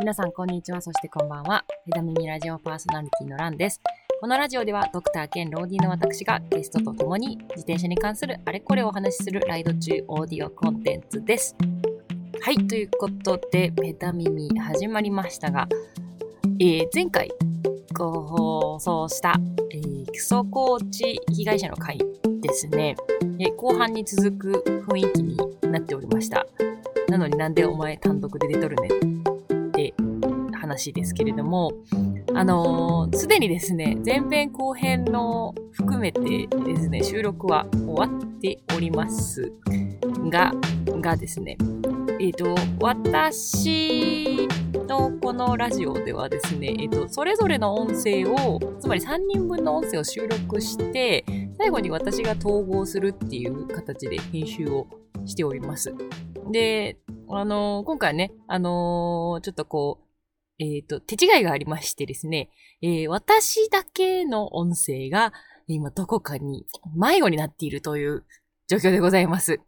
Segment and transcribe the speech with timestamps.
[0.00, 0.80] 皆さん、こんにちは。
[0.80, 1.64] そしてこんばんは。
[1.84, 3.80] ペダミミラジオパーソナリティのランです。
[4.20, 11.56] このラジオでは、ドクター兼ローディーの私がゲストと共に自転車に関するあれこれをお話しするライド中オーディオコンテンツです。
[12.40, 15.66] はい、ということで、ペダミミ始まりましたが、
[16.60, 17.32] えー前回
[17.92, 19.34] ご放送した、
[19.72, 21.98] えー基礎コーチ被害者の会
[22.40, 22.94] ですね、
[23.40, 25.36] えー後半に続く雰囲気に
[25.72, 26.46] なっておりました。
[27.08, 29.17] なのになんでお前単独で出とるね
[30.68, 31.72] 話ですけれども、
[32.34, 39.50] あのーでにですね、前編後編の含めてですね、収録は終わっております
[40.30, 40.52] が、
[41.00, 41.56] がですね、
[42.20, 44.46] えっ、と、私
[44.86, 51.24] のこのラジオではですね、えっ、と、それぞれの音声を、つまり3人分の音声を収録して、
[51.58, 54.86] 最後に私が統合するっていう形で編集を
[55.24, 55.94] しております。
[56.50, 56.98] で、
[57.30, 60.07] あのー今回ね、あのーちょっとこう、
[60.58, 62.50] えっ、と、手違いがありましてですね、
[62.82, 65.32] えー私だけの音声が
[65.66, 68.24] 今どこかに迷子になっているという
[68.68, 69.60] 状況でございます。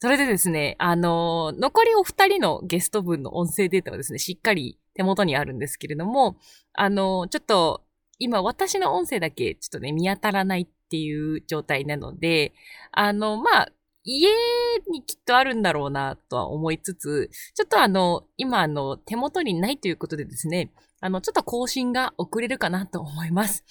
[0.00, 6.36] それでですね、あのー残りお二人のゲスト分の音声データはですね、しっかり手元にあるんですけれども、
[6.72, 7.84] あのーちょっと、
[8.18, 12.52] 今私の音声だけちょっとね、見当たらないっていう状態なので、
[12.90, 13.68] あの、まあ、
[14.04, 14.28] 家
[14.90, 23.64] にきっとあるんだろうなとは思いつつ、ちょっとあの、今あの、手元にないということでですね、あの、ちょっと更新が遅れるかなと思います。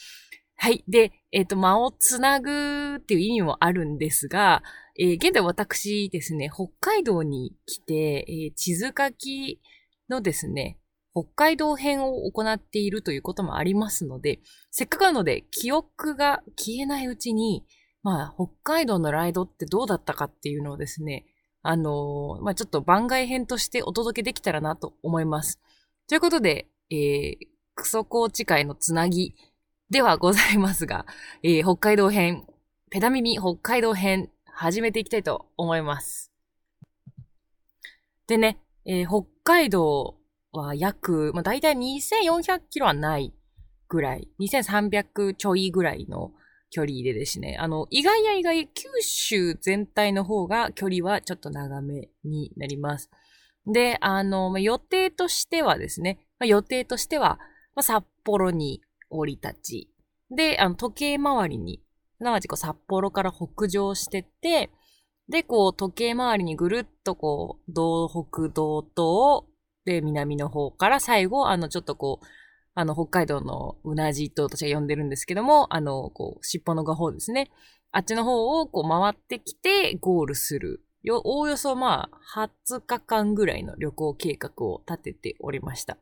[0.55, 0.83] はい。
[0.87, 4.61] で、えっ、と、間をつなぐっていう意味もあるんですが、
[4.99, 9.59] えー現在私ですね、北海道に来て、えー地図書き
[10.09, 10.77] のですね、
[11.13, 17.65] 北海道編を行っているということもありますので、せっかくなので記憶が消えないうちに、
[18.03, 21.25] まあ、北海道のライドってどうだったかっていうのをですね、
[21.61, 25.59] あのーまあ、ちょっと番外編としてお届けできたらなと思います。
[26.07, 27.37] ということで、えー、
[27.75, 29.35] クソコーチ会のつなぎ
[29.91, 31.05] ではございますが、
[31.43, 32.47] えー北海道編、
[32.89, 36.31] ペダミミ北海道編、始めていきたいと思います。
[38.27, 40.17] でね、えー北海道
[40.51, 43.33] は約、まあ、大体2400キロはない
[43.87, 46.31] ぐらい、2300ちょいぐらいの
[46.71, 53.11] 距離でですね、あの、意外や意外、九州全体の方が距離はちょっと長めになります。
[53.67, 57.37] で、あの、まあ予定としてはですね、まあ予定としては、
[57.75, 59.93] まあ札幌に降り立ち、
[60.35, 61.83] で、あの、時計回りに、
[62.17, 64.71] すなわちこう札幌から北上してって、
[65.27, 69.51] で、こう、時計回りにぐるっとこう、道北道東、
[69.85, 72.25] で、南の方から最後、あの、ちょっとこう、
[72.73, 77.51] あの、北海道のうなじと私は呼んでるんですけども、あの、こう、尻尾の画法ですね。
[77.91, 80.81] あっちの方をこう回ってきてゴールする。
[81.03, 85.97] よ、おおよそまあ、20日間ぐらいの旅行計画を立てておりました。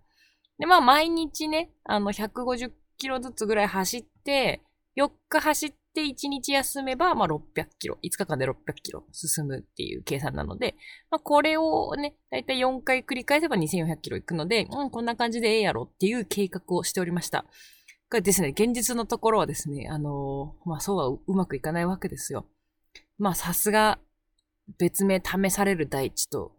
[0.60, 4.62] で、まあ、毎日ね、あの、150キロずつぐらい走って、
[4.98, 10.76] 4日走って1日休めば、まあ、600キロ、5日間で600キロ進むっていう計算なので、
[11.10, 17.46] まあ、これをね、だいたい4回繰り返せば2400キロ行くので、うん、こんな感じでええやろっていう計画をしておりました。
[18.10, 22.48] これですね、現実のところはですね、あのーまあ、そうはうまくいかないわけですよ。
[23.18, 24.00] まあ、さすが、
[24.78, 26.56] 別名試される大地と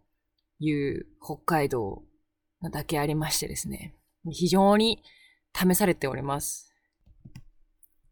[0.59, 2.03] いう北海道
[2.71, 3.95] だけありましてですね、
[4.29, 5.03] 非常に
[5.53, 6.70] 試されております。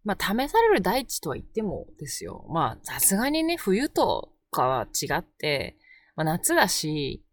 [0.10, 2.48] まあ、試される大地とは言ってもですよ。
[2.50, 5.78] まあ、さすがにね、冬とかは違って、
[6.16, 7.24] まあ、夏だし、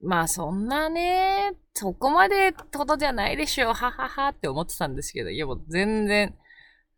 [0.00, 6.36] まあ、そんなね、そこまでほどじゃないでしょう、はははって思ってたんですけど、いやもう全然、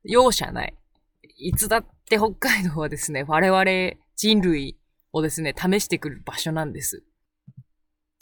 [0.05, 0.77] 容赦ない。
[1.39, 3.65] いつだって北海道はですね、我々
[4.17, 4.79] 人類
[5.15, 7.05] をですね、試してくる場所なんです。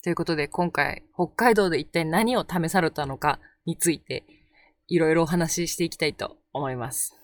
[0.04, 4.24] ということで、今回、北海道で一体何を試されたのかについて、
[4.86, 7.16] いろいろお話ししていきたいと思います。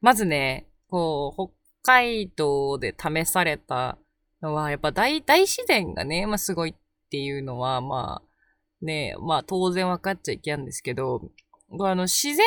[0.00, 1.50] まずね、こう、
[1.82, 3.98] 北海道で試された
[4.42, 6.74] のは、やっぱ大、大自然がね、まあすごいっ
[7.10, 11.30] ていうのは、まあ、ね、まあ当然分かっちゃいけないんですけど、
[11.80, 12.44] あの、自然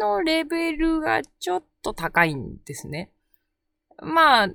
[0.00, 3.10] のレベルがちょっと高いんですね。
[4.02, 4.48] まあ、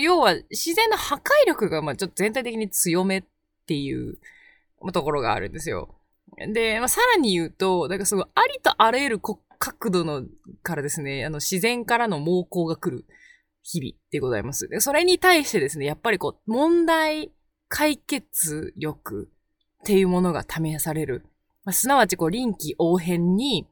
[0.00, 3.24] 要は自然の破壊力がまあちょっと全体的に強めっ
[3.66, 4.18] ていう
[4.92, 5.94] ところがあるんですよ。
[6.52, 9.40] で、まあ、さらに言うと、なんかすごいありとあらゆるこ
[9.72, 10.24] 角度の
[10.62, 13.06] からですね、あの自然からの猛攻が来る
[13.62, 14.68] 日々でございます。
[14.68, 17.32] で、それに対してですね、やっぱりこう、問題
[17.68, 19.30] 解決力
[19.82, 21.24] っていうものが試される。
[21.64, 23.66] まあ、すなわちこう、臨機応変に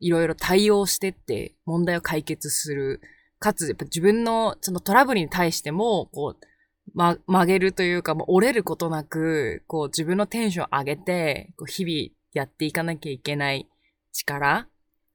[0.00, 3.00] いろいろ対応してって問題を解決する。
[3.38, 6.46] かつ、やっぱ自分のそのトラブルに対しても、こう、
[6.94, 13.66] ま、曲げるというか、もう折れることなく、こう自分のテンション上げて、こう日々やっていかなきゃいけない
[14.12, 14.68] 力、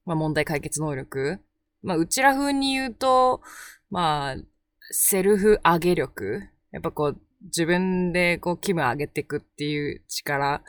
[0.08, 1.40] まあ問題解決能力。
[1.84, 3.42] まあうちら風に言うと、
[3.92, 4.36] まあ、
[4.90, 6.50] セルフ上げ力。
[6.72, 10.64] やっぱこう自分でこう気分上げていくっていう力、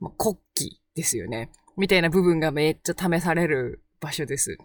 [0.00, 1.50] まあ、国旗ですよね。
[1.76, 4.58] みたいな部分がめっちゃ試される場所です。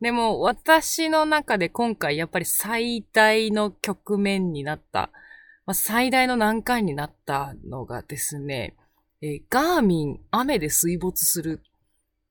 [0.00, 5.10] でも私の中で今回やっぱり最大の局面になった、
[5.66, 8.76] まあ、最大の難関になったのがですね、
[9.20, 11.62] えガーミン雨で水没する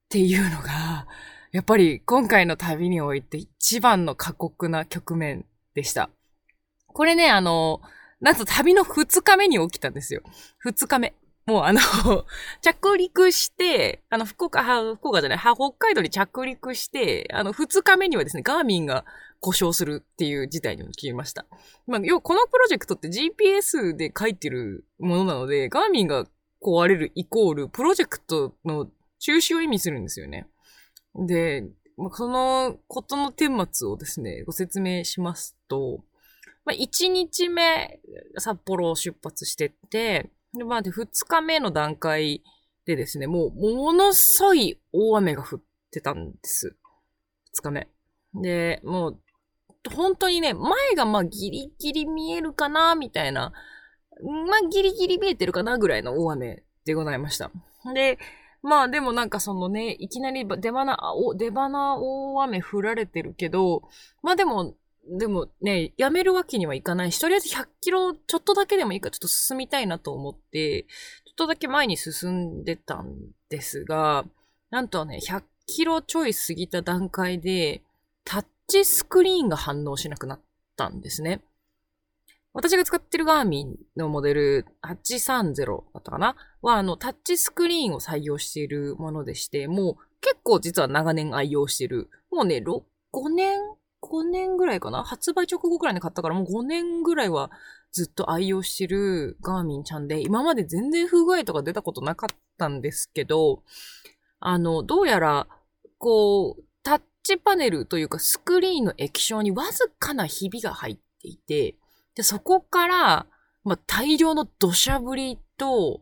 [0.10, 1.06] っていうのが、
[1.52, 5.46] やっぱり今回の旅において一番の過酷な局面
[5.76, 6.10] でした。
[6.88, 7.80] これね、あの、
[8.20, 10.24] なんと旅の二日目に起きたんですよ。
[10.58, 11.14] 二日目。
[11.46, 11.80] もうあの
[12.62, 14.64] 着陸して、あの、福岡、
[14.96, 19.06] 福岡じゃない、北海道に着陸して、あの、二日目にはですね、ガーミンが
[19.40, 21.46] 故障するっていう事態に決めました。
[21.86, 26.26] まあ、要このプロジェクトって GPS で書いてるものなので、ガーミンが
[26.64, 30.48] 壊れるイコール、プロジェクトの中止を意味するんですよね。
[31.16, 31.64] で、
[31.98, 36.04] まあ、そのことの顛末をですね、ご説明しますと、
[36.66, 38.00] まあ、1日目、
[38.38, 42.44] 札幌を出発してって、で、まあ、で、2日目の段階
[42.86, 45.62] でですね、もう、ものすごい大雨が降っ
[45.92, 46.76] てたんです。
[47.58, 47.88] 2日目。
[48.34, 49.20] で、もう、
[49.94, 53.54] 本当にね、前がまあギリギリ見えるかな、みたいな、
[54.24, 57.52] まあギリギリ見えてるかな、ぐらいの大雨でございました。
[57.94, 58.18] で、
[58.62, 60.98] まあでもなんかそのね、いきなり出花、
[61.38, 63.84] 出花大雨降られてるけど、
[64.22, 64.76] まあでも
[65.12, 73.16] でもね、やめるわけにはいかないし、とりあえず100キロちょっとだけでもいいからちょっと進みたいなと思って、ちょっとだけ前に進んでたん
[73.50, 74.26] ですが、
[74.70, 77.82] なんとね、100キロちょい過ぎた段階で、
[78.24, 80.40] タッチスクリーンが反応しなくなっ
[80.76, 81.42] たんですね。
[82.54, 86.36] 私が使ってるガーミンのモデル830だったかな？
[86.62, 92.10] は、あの、タッチスクリーンを採用しているものでして、もう結構実は長年愛用してる。
[92.32, 92.82] もうね、6、
[93.14, 93.60] 5年
[94.02, 95.04] ？5年ぐらいかな？
[95.04, 97.52] 発売直後ぐらいに買ったからもう5年ぐらいは
[97.92, 103.64] ずっと愛用してるガーミンちゃんで、今まで全然不具合とか出たことなかったんですけど、
[104.40, 105.48] あの、どうやら、
[105.98, 111.76] こう、タッチパネルというかスクリーンの液晶にわずかなひびが入っていて、
[112.20, 113.28] で、そこから、
[113.64, 116.02] まあ、大量の土砂降りと、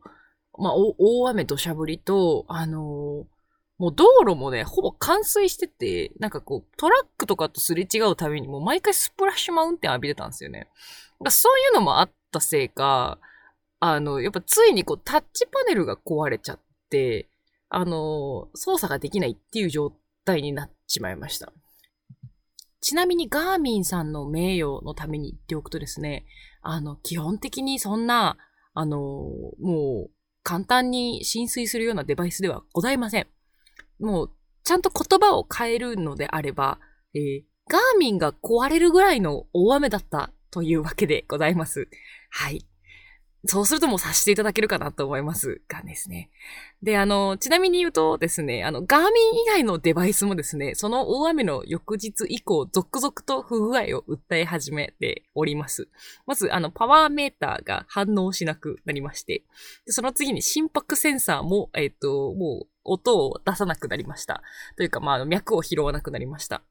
[0.57, 3.37] まあ、大雨土砂降りと、あのー
[3.77, 10.67] もう道路もね、ほぼ冠水してて、なんかこう、トラックとかとすれ違うたびにもう毎回スプラッシュマウンテン浴びてたんですよね。
[11.29, 13.19] そういうのもあったせいか、
[13.79, 16.59] あの、やっぱついにこう、タッチパネルが壊れちゃっ
[16.89, 17.29] て、
[17.69, 19.93] あの、操作ができないっていう状
[20.25, 21.53] 態になっちまいました。
[22.87, 26.25] ちなみにガーミンさんの名誉のために言っておくとですね、
[26.61, 28.37] あの、基本的にそんな、
[28.73, 28.97] あの、
[29.59, 30.09] もう、
[30.41, 33.27] 簡単に浸水するようなデバイスではございません。
[33.99, 34.31] もう、
[34.63, 36.79] ちゃんと言葉を変えるのであれば、
[37.13, 41.89] えー、ガーミンが壊れるぐらいの大雨だったというわけでございます。
[42.29, 42.65] はい。
[43.47, 46.29] そうするともう察していただけるかなと思いますがですね。
[46.83, 55.89] で、あの、ちなみに言うとですね、あの、ガーミン以外のデバイスもですね、その大雨の翌日以降、続々と不具合を訴え始めております。
[56.25, 59.44] まず、あの、パワーメーターが反応しなくなりまして、
[59.85, 64.42] でその次に心拍センサーも、えっ、ー、と、もう、音を出さなくなりました。
[64.77, 66.63] というか、まあ、脈を拾わなくなりました。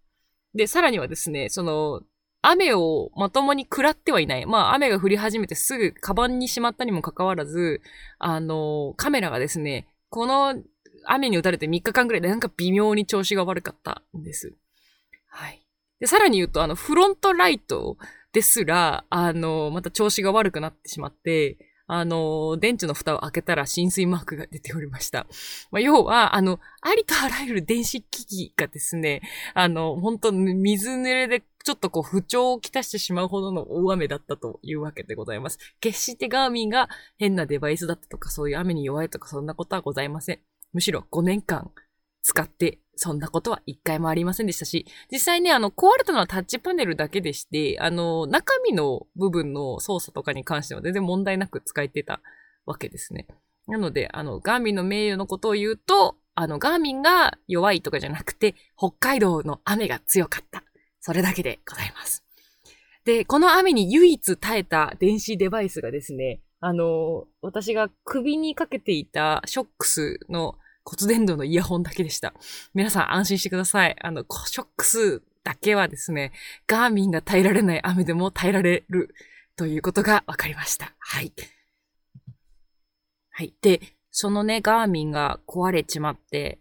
[0.54, 2.02] で、さらにはですね、その、
[2.48, 4.46] 雨をまともに食らってはいない。
[4.46, 7.80] まあ、雨が降り始めてすぐカバンにしまったにもかかわらず、
[8.18, 10.54] あの、カメラがですね、この
[11.06, 14.54] 雨に打たれて3日間ぐらいでなんか微妙に調子が悪かったんです。
[15.28, 15.60] はい。
[15.98, 17.96] で、さらに言うと、あの、フロントライト
[18.32, 25.26] ですら、あの、また調子が悪くなってしまって、あの、電池の蓋を開けたら浸水マークが出ておりました。
[25.70, 29.22] まあ、要は、あの、ありとあらゆる電子機器がですね、
[29.54, 35.58] あの、本当水濡れでちょっとこう不調をきたしてしまうほどの大雨だったというわけでございます。
[35.80, 40.38] 決してガーミンが変なデバイスだったとか、そういう雨に弱いとか、そんなことはございません。
[40.72, 41.72] むしろ5年間
[42.22, 52.20] 使ってそんなことは一回もありませんでしたし、実際ね、あの、壊れたのはタッチパネルだけでして、あの、中身の部分の操作とかに関しては全然問題なく使えてた
[52.64, 53.26] わけですね。
[53.66, 60.62] なので、あの、ガーミンの名誉のことを言うと、あの、ガーミンが弱いとかじゃなくて、北海道の雨が強かった。
[61.06, 62.24] それだけでございます。
[63.04, 72.34] で、この雨に唯一耐えた電子デバイスがですね、あの、私が首にかけていたショックスの骨伝導のイヤホンだけでした。
[72.74, 73.94] 皆さん安心してください。
[74.00, 76.32] あの、ショックスだけはですね、
[76.66, 79.14] ガーミンが耐えられない雨でも耐えられる
[79.54, 80.92] ということが分かりました。
[80.98, 81.32] はい。
[83.30, 83.54] はい。
[83.62, 86.58] で、そのね、ガーミンが壊れちまって、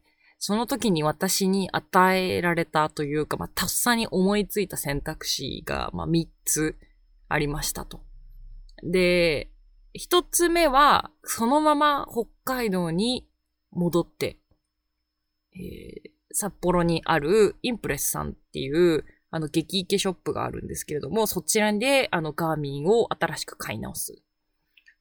[0.47, 6.75] その時に私に与えられたというか、まあ、とっさに思いついた選択肢が、まあ、3つ
[7.27, 8.01] ありましたと。
[8.83, 9.49] で、
[9.99, 13.27] 1つ目は、そのまま北海道に
[13.71, 14.37] 戻って、
[15.55, 24.21] えー、札幌にあるインプレスさんっていう、あの、激イケショップがあるんですけれども、そちらで、あの、ガーミンを新しく買い直す。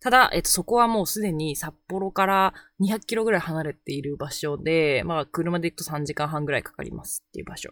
[0.05, 7.71] ただ、えっと、そこはもうすでに札幌から200キロぐらい離れている場所で、まあ、車で行くと3時間半ぐらいかかりますっていう場所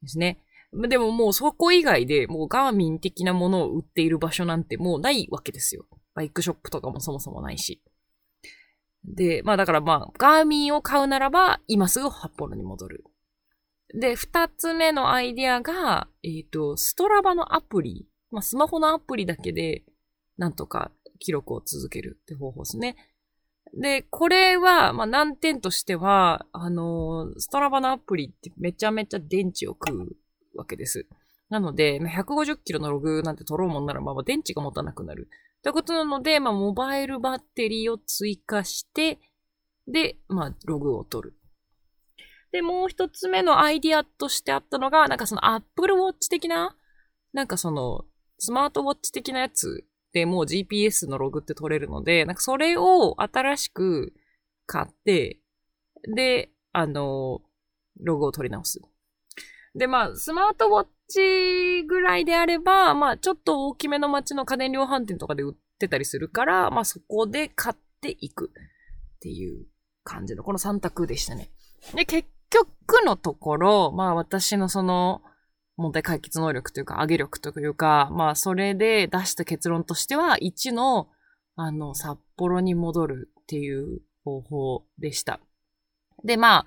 [0.00, 0.38] ですね。
[0.88, 5.84] でももうそこ以外でもうガーミン的なものを売っている場所なんてもうないわけですよ。
[6.14, 7.82] バイクショップとかもそもそもないし。
[9.04, 13.04] で、まあだからまあ、ガーミンを買うならば、今すぐ札幌に戻る。
[13.92, 18.06] で、二つ目のアイディアが、えっ、ー、と、ストラバのアプリ。
[18.30, 19.84] まあ、スマホのアプリだけで、
[20.38, 20.90] なんとか
[21.20, 22.96] 記録を続けるって方法ですね。
[23.74, 30.16] で、これは、まあ、難点としては、あのストラバのアプリってめちゃめちゃ電池を食う
[30.56, 31.06] わけです。
[31.50, 35.28] なので、150キロのログなんて取ろうもんなら、まあ、電池が持たなくなる。
[35.62, 39.18] ということなので、まあ、モバイルバッテリーを追加して、
[39.86, 41.36] で、まあ、ログを取る。
[42.52, 46.76] で、もう一つ目のアイディアとしてあったのが、なんかその Apple Watch 的な、
[47.32, 48.04] なんかその、
[48.38, 54.12] スマートウォッチ的なやつでもう GPS のログって取れるので、なんかそれを新しく
[54.66, 55.40] 買って、
[56.14, 57.40] で、あの、
[58.00, 58.80] ログを取り直す。
[59.74, 68.50] で、まあ、スマートウォッチぐらいであれば、まあ、ちょっと大きめの街の家電量販店とかで売ってたりするから、まあ、そこで買っていく
[69.16, 69.66] っていう
[70.02, 71.50] 感じの、この3択でしたね。
[71.94, 75.22] で、結局のところ、まあ、私のその、
[75.80, 81.08] 問題解決能力というか、上げ力というか、まあ、それで出した結論としては、1の、
[81.56, 85.40] あの、札幌に戻るっていう方法でした。
[86.24, 86.66] で、ま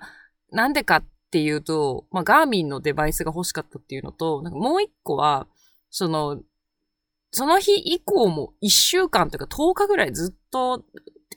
[0.50, 5.46] なんでかっていうと、まあ、ガーミンのデバイスが欲しかったっていうのと、なんかもう一個は、
[5.90, 6.42] その、
[7.30, 10.84] その日以降も一週間というか10日ぐらいずっと、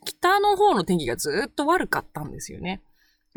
[0.05, 2.81] 北の方の天気がずっと悪かったんですよね。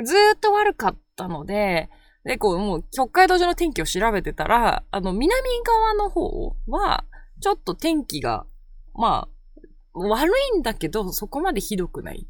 [0.04, 1.90] ずっと悪かったので、
[2.24, 5.32] で、こう、もう、北海道上の天気を調べてたら、あの、南
[5.64, 7.04] 側の方は、
[7.40, 8.46] ちょっと天気が、
[8.94, 12.26] まあ、悪いんだけど、そこまでひどくない。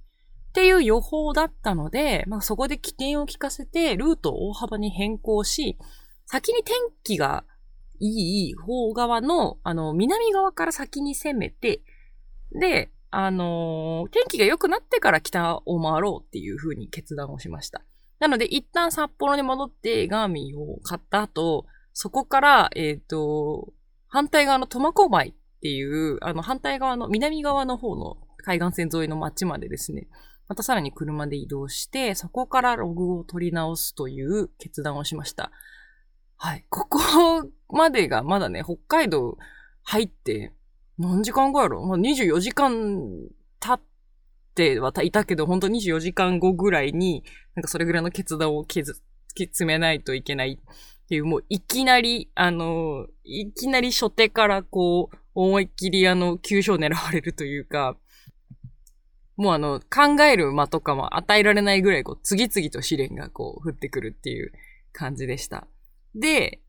[0.50, 5.78] っていう予報だったので、まあそこで起点を聞かせて、ルートを大幅に変更し、
[6.26, 7.44] 先に天気が
[8.00, 11.82] いい方側の、あの、南側から先に攻めて、
[12.52, 17.82] で、あのー、天気が良くなってから北を回ろうっていう風に決断をしました。
[18.20, 23.72] なので、一旦札幌に戻ってガーミンを買った後、そこから、えっ、ー、と、
[24.08, 30.08] 反対側の苫小牧っていう、あの、反対側の南側の方の海岸線沿いの町までですね、
[30.48, 35.50] またさらに車で移動して、そこからログを取り直すという決断をしました。
[36.36, 36.64] はい。
[36.68, 36.98] ここ
[37.68, 39.38] までがまだね、北海道
[39.82, 40.52] 入って、
[40.98, 43.10] 何時間後やろ、まあ、?24 時間
[43.60, 43.89] 経って
[44.60, 47.24] てはいたけど、本当24時間後ぐらいに、
[47.54, 48.66] なんかそれぐらいの決断を突
[49.34, 57.96] き詰めないといけないっていう、もういきなり、あの、いきなり初手からこう、思いっきりあの、急所を狙われるというか、
[59.36, 64.52] もうあの、考える間とかも与えられないぐらい、こう、次々と試練がこう、降ってくるっていう
[64.92, 65.66] 感じでした。
[66.14, 66.60] で、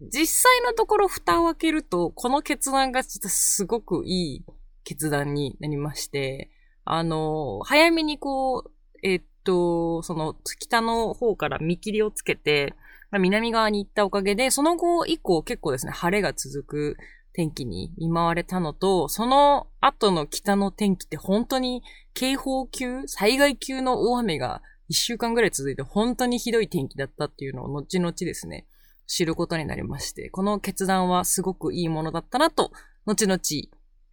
[0.00, 4.44] 実際のところ蓋を開けると、この決断が実はすごくいい
[4.84, 6.50] 決断になりまして、
[6.84, 8.70] あの、早めにこう、
[9.02, 12.74] えっと、その、北の方から見切りをつけて、
[13.12, 16.96] 南側に行ったおかげで、その後以降結構ですね、晴れが続く
[17.32, 21.82] 天気に見舞われたのと、その後の北の天気って本当に
[22.14, 28.66] 警報級、災害級の大雨が一週間ぐらい続いて本当にひどい天気だったっていうのを後々ですね、
[29.06, 32.70] 知ることになりまして、この決断はすごくいいものだったなと、
[33.06, 33.38] 後々、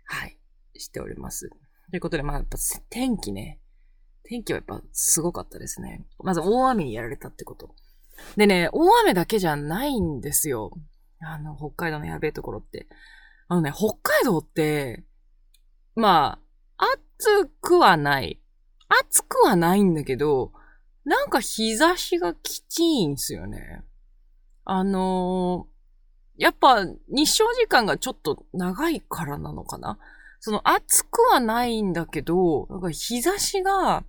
[0.06, 0.38] はい、
[0.76, 1.52] しております。
[1.90, 2.58] ということで、まあやっぱ
[2.90, 3.60] 天気ね、
[4.24, 6.06] 天気はやっぱすごかったですね。
[6.20, 7.76] まず大雨にやられたってこと。
[8.36, 10.72] でね、大雨だけじゃないんですよ。
[11.20, 12.88] あの、北海道のやべえところって。
[13.48, 15.06] あのね、北海道って、
[15.96, 16.40] ま
[16.78, 16.86] あ、
[17.18, 18.42] 暑くはない。
[18.90, 20.52] 暑くはないんだけど、
[21.06, 23.84] なんか日差しがきちいんすよね。
[24.66, 29.98] あのー、やっぱ日照時間がちょっと長いからなのかな
[30.40, 34.04] その暑くはないんだけど、なんか日差しが、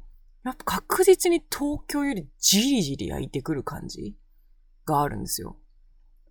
[0.45, 4.15] やっぱ確実に東京よりじりじり焼いてくる感じ
[4.85, 5.57] があるんですよ。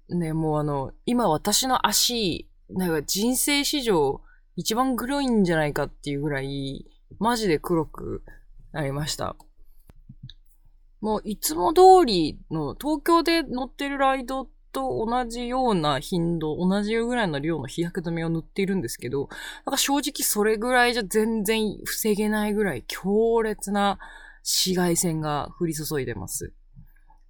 [0.09, 4.21] ね、もうあの、今私の足、なんか人生史上
[4.55, 6.85] 一番黒いんじゃないかっていうぐらい、
[7.19, 8.23] マジで黒く
[8.71, 9.35] なりました。
[10.99, 19.27] もういつも通りの東京で乗ってるライドっと同じような頻度、同じぐらいの量の日焼け止めを塗っているんですけど、
[19.65, 23.97] なんか正直それぐらいじゃ全然防げないぐらい強烈な
[24.43, 26.53] 紫外線が降り注いでます。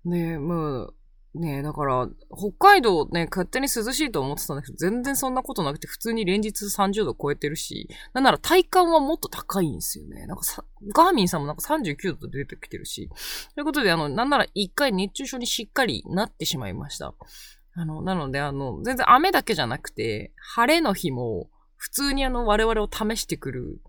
[0.03, 0.93] で、もう、
[1.37, 10.25] ねだから、北海道ね、勝手に涼しいと思ってたんだけど、全然そんなことなくて、普通に連日30度超えてるし、なんなら体感はもっと高いんですよね。
[10.25, 10.63] なんかさ、
[10.93, 13.09] ガーミンさんもなんか39度と出てきてるし。
[13.55, 17.13] ということで、あの、なんなら一回熱中症にしっかりなってしまいました。
[17.73, 23.81] あの、なので、あの、全然雨だけじゃなくて、晴れの日も、普通にあの、我々を試してくる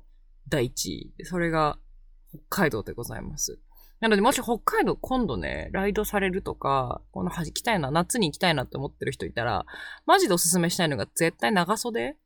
[0.49, 1.15] 大地。
[1.25, 1.79] それが、
[2.31, 3.59] 北海道でございます。
[4.01, 9.67] なので、もし北海道今度ね、ライドされるとか、この行きたいな、夏に行きたいなって思ってる人いたら、
[10.07, 12.17] マジでおすすめしたいのが絶対長袖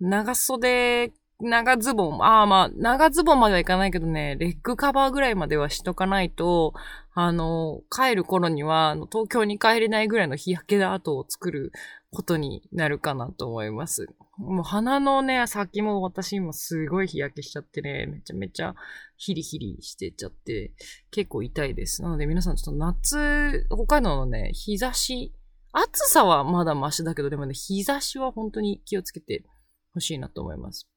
[0.00, 2.22] 長袖、長ズボン。
[2.22, 6.74] ああまあ、長ズボンまではいかないけどね、レッグカバーぐらいまではしとかないと、
[7.14, 11.72] あの、帰る頃には、東京に帰れないぐらいの日焼け跡を作る
[12.10, 14.08] ことになるかなと思います。
[14.38, 18.74] もう鼻のね、先も私今すごい日焼けしちゃってね、めちゃめちゃ
[19.16, 20.72] ヒリヒリしてちゃって、
[21.10, 22.02] 結構痛いです。
[22.02, 25.34] なので皆さんちょっと夏、北海道のね、日差し、
[25.72, 29.44] 暑さはまだマシだけど、でもね、日差しは本当に気をつけて
[29.92, 30.88] ほしいなと思います。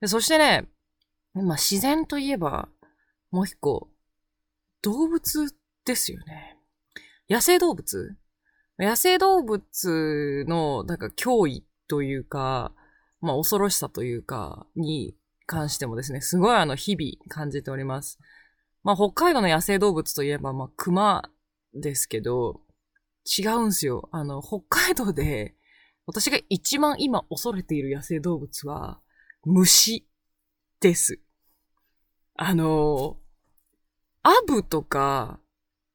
[0.00, 0.68] でそしてね、
[1.34, 2.68] まあ自然といえば、
[3.30, 3.88] もう一個、
[4.82, 6.56] 動物ですよね。
[7.28, 8.16] 野生動物
[8.78, 12.72] 野生動物の、なんか脅威というか、
[13.20, 18.18] まあ恐ろしさというか、に関してもですね、すごいあの日々感じております。
[18.82, 21.22] まあ北海道の野生動物といえば、まあ熊
[21.74, 22.60] ですけど、
[23.38, 24.08] 違うんすよ。
[24.10, 25.54] あの、北海道で、
[26.06, 29.00] 私が一番今恐れている野生動物は、
[29.44, 30.08] 虫
[30.80, 31.20] です。
[32.34, 33.18] あの、
[34.22, 35.38] アブとか、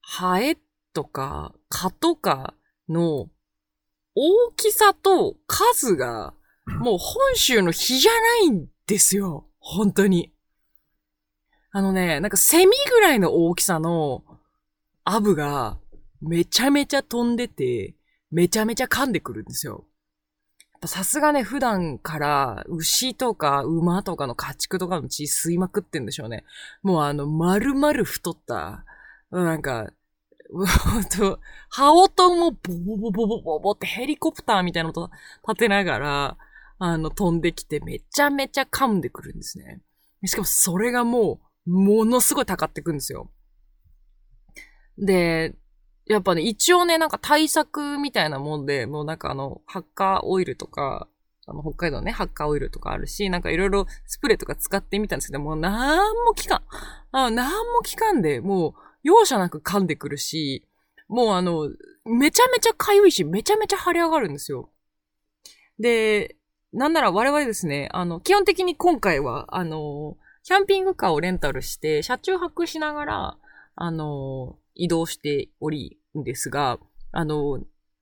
[0.02, 0.58] ハエ
[0.94, 2.54] とか、蚊とか
[2.90, 3.30] の
[4.16, 6.34] 大きさと数が、
[6.66, 9.46] もう本州の比じゃないんですよ。
[9.60, 10.34] 本当に。
[11.72, 14.24] あのね、なんかセミぐらいの大きさの
[15.04, 15.78] アブが
[16.22, 17.96] めちゃめちゃ飛んでて、
[18.32, 19.86] めちゃめちゃ噛んでくるんですよ。
[20.86, 26.44] さすがね、普段から牛とか馬とかの家畜とかの血吸いまくってんでしょうね。
[26.84, 28.86] もうあの、丸々太った、
[29.32, 29.92] なんか、
[31.70, 35.12] 羽音もボボボボボボボってヘリコプターみたいなのと
[35.48, 36.38] 立てながら、
[36.80, 39.82] あの、飛んできてめちゃめちゃ噛んでくるんですね。
[40.26, 43.30] しかもそれがもう、ものすごい高ってくんですよ。
[44.98, 45.56] で、
[46.06, 51.08] やっぱね、一応ね、なんか対策みたいなもんで、もうなんかあの、ハッカーオイルとか、
[51.46, 56.62] あの、北海道ね、ハッカーオイルとかあるし、なんかいろいろスプレーとか使ってみたんですけど、もうなんも効かん。
[57.12, 60.66] あなんも効かんで、もう、容赦なく噛んでくるし、
[61.08, 61.70] もうあの、
[62.06, 64.70] めちゃめちゃ痒いし、めちゃめちゃ腫れ上がるんですよ。
[65.80, 66.36] で、
[66.74, 73.38] なんなら我々ですね、あの、基本的に今回は、あの、キャンピングカーをレンタルして、車中泊しながら、
[73.76, 76.80] あの、移動しておりんですが、
[77.12, 77.62] あの、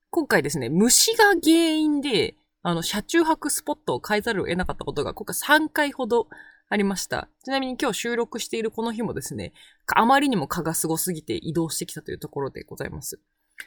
[0.09, 6.27] 今回ですね、虫が原因で、あの、車中泊スポットを変えざるを得なかったことが、今回3回ほど
[6.67, 7.29] ありました。
[7.43, 9.53] ちなみに今日収録しているこの日もですね、
[9.87, 13.19] あまりにも蚊がすごすぎて移動してきたというところでございます。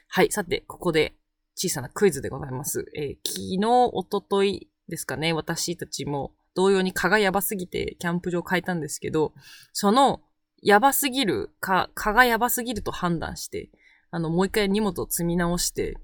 [0.08, 0.32] はい。
[0.32, 1.14] さて、ここで
[1.54, 2.86] 小さなクイズでございます。
[2.96, 9.32] えー、昨日、おとといですかね、私たちも同様に蚊がやばすぎてキャンプ場を変えたんですけど、
[9.72, 10.22] その
[10.60, 13.70] やばすぎる、蚊、蚊がやばすぎると判断して、
[14.10, 15.96] あの、もう一回荷物を積み直して、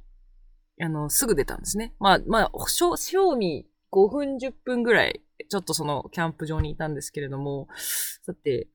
[0.81, 1.95] あの、すぐ出たんですね。
[1.99, 7.69] まあ、まあ、賞味5分10分ぐらいちょっとそのキャンプ場にいたんですけれども、
[8.23, 8.67] さて、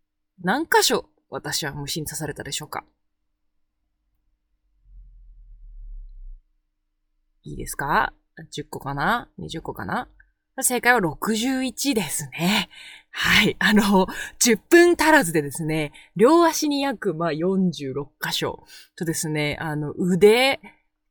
[0.41, 2.85] 何箇所私は虫に刺されたでしょうか？
[7.43, 8.13] いいですか
[8.55, 10.07] ?10 個かな ?20 個かな？
[10.61, 12.69] 正解は61ですね。
[13.11, 13.55] はい。
[13.59, 14.07] あの、
[14.39, 18.65] 10分足らずでですね、両足に約、まあ、46箇所
[18.97, 20.59] とですね、あの、腕、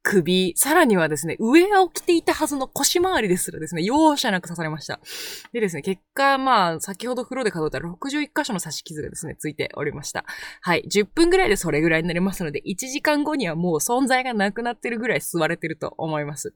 [0.09, 5.01] 首、さらにはですね、上を着ていたはずの腰回りですらですね、容赦なく刺されました。
[5.53, 10.25] でですね、結果、まあ、先ほど風呂で数えた61箇所の刺し傷がですね、ついておりました。
[10.63, 10.85] はい。
[10.91, 16.55] 10分ぐらいでそれぐらいになりますので、1時間後にはもう存在がなくなってるぐらい吸われてると思います。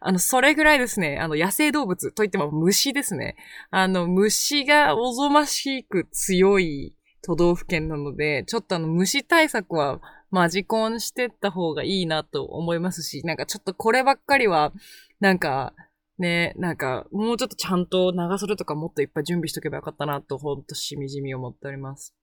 [0.00, 3.36] あの、それぐらいですね、あの、野生動物といっても虫ですね。
[3.70, 10.00] あの、虫がおぞましく強い都道府県なので、ちょっとあの、虫対策は
[10.34, 14.72] マジコンしてった方がいいなと思いますし、なんかちょっとこればっかりは、
[15.20, 15.74] なんか、
[16.18, 22.16] ね、なんか、もうちょっとちゃんと長袖とかもっといっぱい準備しとけばよかったなと、ほんとしみじみ思っております。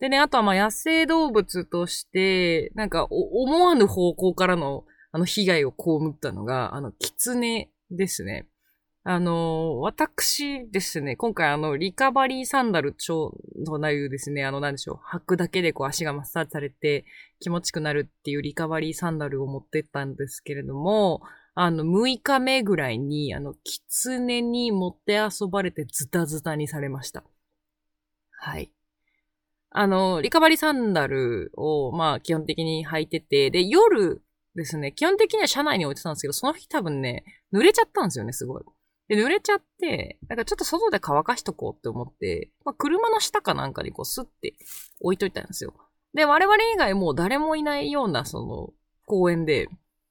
[0.00, 5.76] でね、あとはまあ野生動物として、なんか思わぬ方向からのあの被害を被
[6.10, 8.46] ったのが、あの、狐ですね。
[9.08, 17.04] あの、私ですね、今回あの、リカバリーサンダル超となるですね、あの、なんでしょう、履くだけでこう足がマッサージされて
[17.38, 21.22] 気持ちくなるっていうリカバリーサンダルを持ってったんですけれども、
[21.54, 27.22] あの、6日目ぐらいに、あの、狐に持って遊ばれてズタズタにされました。
[28.32, 28.72] はい。
[29.70, 34.24] あの、リカバリーサンダルを、まあ、基本的に履いてて、で、夜
[34.56, 38.64] ですね、基本的には車内に置いてたんですけど、その日多分ね、濡れちゃったんですよね、すごい。
[39.08, 44.54] で、濡れちゃって、なんかちょっと外で乾かしとこうって思って、まあ、車の下かなんかにこうスッて
[45.00, 45.74] 置いといたんですよ。
[46.14, 48.72] で、我々以外もう誰もいないような、その、
[49.06, 49.68] 公園で、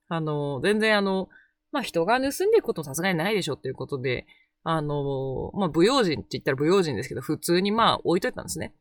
[0.08, 1.29] あの、全然あの、
[1.71, 4.25] まあ人が盗んでいくこともさすがにないでしょっていうことで、
[4.63, 8.73] あの、まあ不用心って言ったら不用心ですけど、普通にまあ置いといたんですね。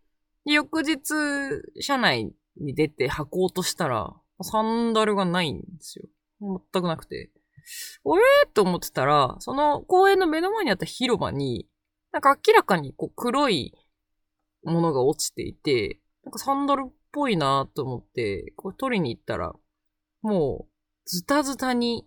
[0.44, 1.03] で、翌日、
[1.81, 6.09] 車内に出て履こうとしたら、サンダルがないんですよ。
[6.40, 7.31] 全くなくて。
[8.05, 11.68] おえーと思ってたら、その公園の目の前にあった広場に、
[12.12, 13.74] なんか明らかにこう黒い
[14.64, 19.53] ものが落ちていて、なんかサンダルっぽいなと思って、これ取りに行ったら、
[20.22, 20.74] もう
[21.07, 22.07] ズタズタに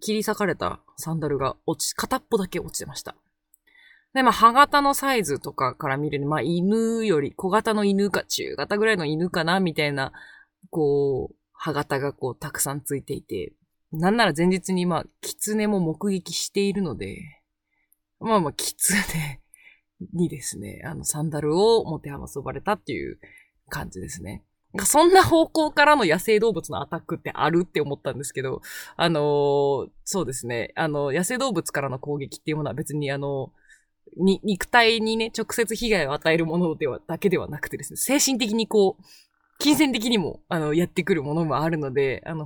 [0.00, 3.16] 切り裂かれたサンダルが落ち、片っぽだけ落ちてました。
[4.12, 10.12] で、まあ、歯型のサイズとかから見るに、まあ、犬より小型の犬か中型ぐらいの犬かな、みたいな、
[10.70, 13.52] こう、歯型がこう、たくさんついていて、
[13.98, 17.18] なんなら前日にまあ、狐も目撃しているので、
[18.20, 19.40] まあまあ、狐
[20.12, 23.18] にですね、あの、サンダルを持て余そばれたっていう
[23.68, 24.44] 感じですね。
[24.84, 28.60] そんな方向からの野生動物のアタックってあるって思ったんですけど、
[28.96, 30.72] あのー、そうですね。
[30.74, 33.52] あの、野生動物からの攻撃っていうものは別にあの、
[34.16, 39.02] に、肉体にね、直接被害を与えるものでは、だけではなくてですね、精神的にこう、
[39.58, 42.44] 金銭的にも、あの、やってくるものもあるので、あの、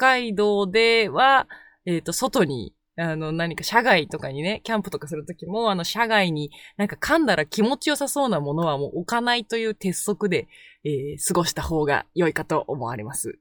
[0.00, 1.46] 海道では、
[1.84, 10.48] えっ、ー、と、外にあの、何か社外とかにね、キャンプとかするときも、あの、社外になんか噛んだら気持ちよさそうなものはもう置かないという鉄則で、
[10.84, 13.38] えー、過ごした方が良いかと思われます。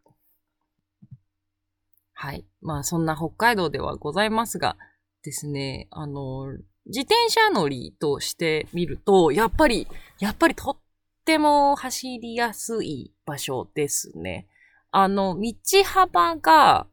[2.14, 2.46] はい。
[2.62, 4.78] まあ、そんな北海道ではございますが、
[5.24, 6.48] ですね、あの、
[6.86, 9.88] 自転車乗りとしてみると、やっぱり、
[10.20, 10.78] やっぱりとっ
[11.26, 14.48] ても走りやすい場所ですね。
[14.92, 16.88] あの、道幅が、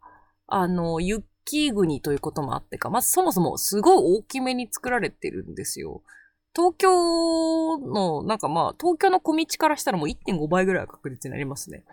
[0.47, 6.03] あの、雪国ということもあってか、まずそもそもすごい大きめに作られてるんですよ。
[6.55, 11.85] 東京の、なんかまあ、東京の小道からしたらもう1.5倍ぐらいは確実になりますね。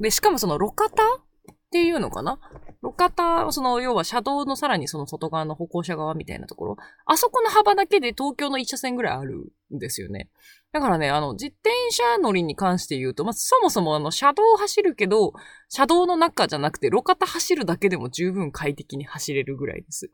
[0.00, 2.38] で、しかもその路肩っていうのかな？
[2.82, 10.30] 路肩、その、要は車道のさらにその外側の歩行者側みたいなところ、あそこの幅だけで東京の1車線ぐらいあるんですよね。
[10.74, 15.32] だからね、あの、自転車乗りに関して言うと、まあ、そもそもあの、車道を走るけど、
[15.68, 20.10] 車道の中じゃなくて、路肩走るだけでも十分快適に走れるぐらいです。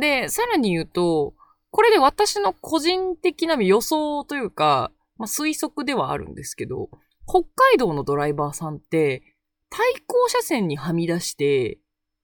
[0.00, 1.34] で、さらに言うと、
[1.72, 6.88] これで私の個人的な予想というか、まあ、推測ではあるんですけど、
[7.26, 9.24] 北海道のドライバーさんって、
[9.70, 11.80] 対向車線にはみ出して、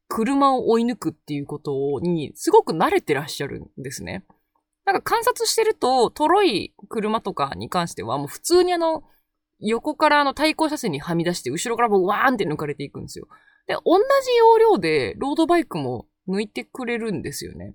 [0.06, 4.24] 車を追い抜くっていうことに、すごく慣れてらっしゃるんですね。
[4.92, 9.04] なんか観察してると、トロい車とかに関しては、もう普通にあの、
[9.60, 13.28] 横からあの対向車線にはみ出して、後ろからもうワーンって抜かれていくんですよ。
[13.66, 17.74] で、同じ要領で、ロードバイクも抜いてくれるんですよね。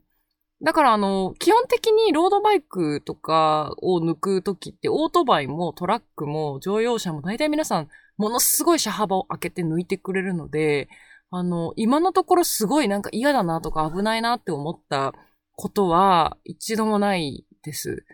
[0.62, 10.90] だからあの、基本的にロードバイクとかを抜くときって、オートバイもトラックも乗用車も大体皆さん、ものすごい車幅を開けて抜いてくれるので、
[11.30, 15.14] あの、今のところすごいなんか嫌だなとか危ないなって思った
[15.56, 18.06] ことは一度もないです。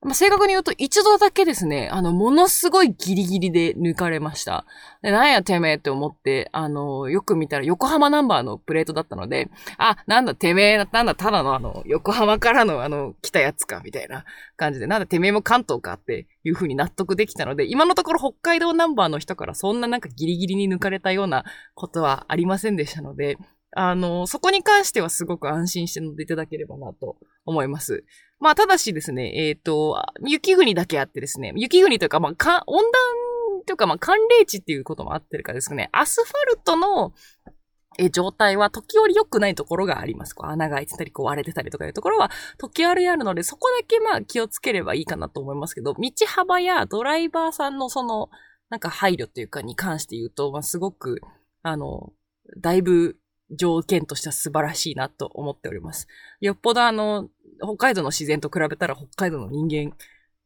[0.00, 4.64] まあ、正確に言うと一度だけですね、あの、ものすごいギリギリで抜かれました。
[5.02, 14.24] で、なんやてめえって思って、あの、よく見たら横浜ナンバーのプレートだったので、あ、なんだてめえ、なんだただのあの、横浜からのあの、来たやつか、みたいな
[14.56, 23.36] 感じで、なんだてめえも関東かっていう風に納得できたので、今のところ北海道ナンバーの人からそんななんかギリギリに抜かれたようなことはありませんでしたので、
[23.80, 28.04] あの、そこに関してはすごく安心して乗っていただければなと思います。
[28.40, 32.92] まあ、ただしですね、えっ、ー、と、雪国だけあってですね、雪国というか、まあ、か温暖
[33.66, 37.12] というか、まあ、寒冷地っていうこともあってるかですね、アスファルトの
[38.00, 40.34] え状態は時折良くないところがあります。
[40.34, 48.28] こう穴が開いてたり、こう割れてたりとかいうところは時折あるので、そこだけまあ気をつければいいかなと思いますけど、道幅やドライバーさんのその、
[48.70, 51.20] なんか配慮っていうかに関して言うと、まあすごく、
[51.62, 52.12] あの、
[52.60, 53.16] だいぶ
[53.50, 56.06] 条件としては素晴らしいなと思っております。
[56.40, 57.28] よっぽどあの、
[57.62, 59.96] 北海道の自然と比べたら北海道の人間、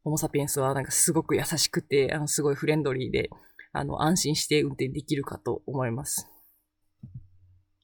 [0.04, 3.30] ホモサピエンスはなんかすごく優しくて、あの、すごいフレンドリーで、
[3.72, 6.28] あの、安心して運転できるかと思います。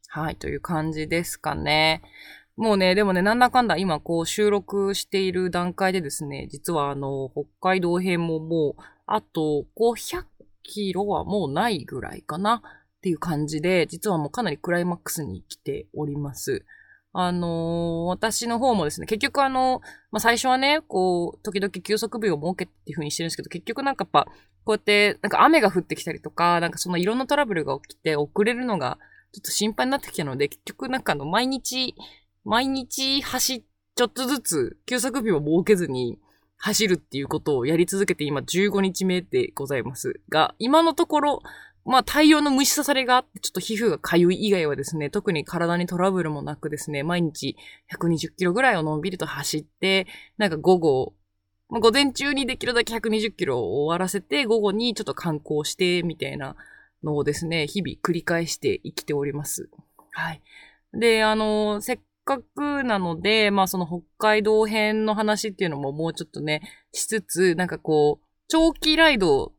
[0.08, 2.02] はい、という感じですかね。
[2.56, 10.24] もうね、でもね、なんだかんだ今こう収録している段階でですね、実はあの、北海道編ももう、あと500
[10.64, 12.62] キロはもうないぐらいかな
[12.98, 16.64] っていう感じで、実はもうかなりクライマックスに来ております。
[17.12, 19.80] あのー、私の方もですね、結局あの、
[20.10, 24.30] まあ、最初はね、こう、時々休息日を設けっていう風にしてるんですけど、結局なんかやっぱ、
[24.64, 28.98] こうやって、なんか雨が降ってきたりとか、なんかそのいろんなトラブルが起きて遅れるのが
[29.32, 31.94] ちょっと心配になってきたので、結局なんかあの、毎日、
[32.44, 36.18] 毎日走、ちょっとずつ、休息日を設けずに
[36.56, 41.42] 走るっていうことをやり続けて今15日目でございますが、今のところ、
[41.88, 47.56] まあ大量の虫刺されがあって、ちょっと皮膚が痒い以外はですね、特に体にトラブルもなくですね、毎日
[47.90, 51.14] 120キロぐらいをのんびりと走って、なんか午後、
[51.70, 56.56] まあ、午前中にできるだけ120キロを終わらせて、午後にちょっと観光して、みたいな
[57.02, 59.70] のをですね、日々繰り返して生きております。
[60.12, 60.42] はい。
[60.92, 66.60] で、あの、せっかくなので、まあその北海道編の話っていうのももうちょっとね、
[66.92, 69.52] しつつ、なんかこう、長期ライド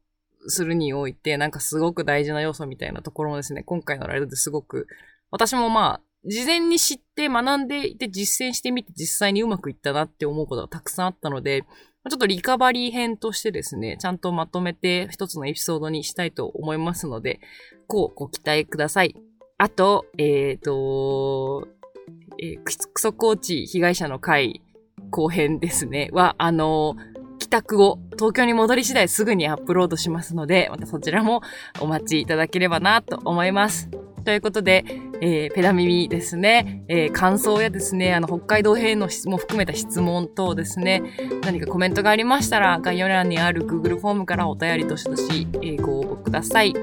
[0.48, 4.88] するにおいて、なんかすごく大事な要素みたいなところもですね、今回のライドですごく、
[5.32, 11.64] 私もまあ、事前に知って学んでいて実践してみて実際にうまくいったなって思うことがたくさんあったので、
[12.10, 17.40] ちょっとリカバリー編としてですね、ちゃんとまとめて一つのエピソードにしたいと思いますので、
[17.88, 19.16] こうご期待ください。
[19.58, 21.68] あと、えっ、ー、と、
[22.42, 24.62] えー、クソコーチ被害者の会
[25.10, 26.96] 後編ですね、は、あの
[27.50, 31.42] 帰宅後、東京に戻り次第すぐにアップロードしますので、またそちらも
[31.80, 33.90] お待ちいただければなと思います。
[34.24, 34.86] ということで、
[35.20, 41.02] えー、ペダ耳ですね、えー、感想やですね、あの、北海道編の質問含めた質問等ですね、
[41.44, 46.76] 何かコメントがありましたら、概要欄にある Google フォームからお便りとしどし、えー、ご応募ください。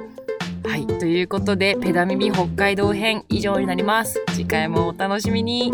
[0.65, 0.85] はい。
[0.99, 4.21] ということで、ペダ耳北海道編以上になります。
[4.33, 5.71] 次回もお楽しみに。